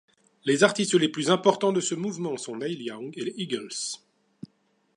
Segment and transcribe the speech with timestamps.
[0.45, 3.69] Les artistes les plus importants de ce mouvement sont Neil Young et les Eagles.